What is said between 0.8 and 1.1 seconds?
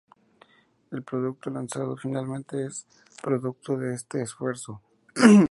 El